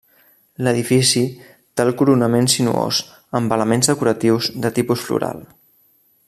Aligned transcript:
L'edifici 0.67 1.21
té 1.75 1.85
el 1.87 1.93
coronament 1.99 2.49
sinuós, 2.55 3.03
amb 3.41 3.55
elements 3.59 3.93
decoratius 3.93 4.49
de 4.65 4.73
tipus 4.81 5.05
floral. 5.11 5.45